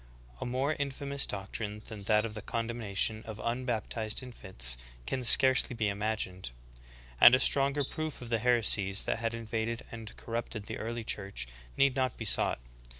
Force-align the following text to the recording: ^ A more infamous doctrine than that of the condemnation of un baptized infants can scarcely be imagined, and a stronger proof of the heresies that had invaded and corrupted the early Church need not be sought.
^ 0.35 0.41
A 0.41 0.47
more 0.47 0.73
infamous 0.79 1.27
doctrine 1.27 1.83
than 1.85 2.05
that 2.05 2.25
of 2.25 2.33
the 2.33 2.41
condemnation 2.41 3.21
of 3.27 3.39
un 3.39 3.65
baptized 3.65 4.23
infants 4.23 4.75
can 5.05 5.23
scarcely 5.23 5.75
be 5.75 5.89
imagined, 5.89 6.49
and 7.19 7.35
a 7.35 7.39
stronger 7.39 7.83
proof 7.83 8.19
of 8.19 8.31
the 8.31 8.39
heresies 8.39 9.03
that 9.03 9.19
had 9.19 9.35
invaded 9.35 9.85
and 9.91 10.17
corrupted 10.17 10.65
the 10.65 10.79
early 10.79 11.03
Church 11.03 11.47
need 11.77 11.95
not 11.95 12.17
be 12.17 12.25
sought. 12.25 12.59